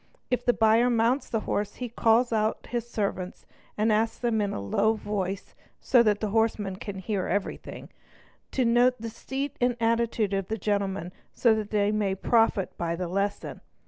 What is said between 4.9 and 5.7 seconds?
voice but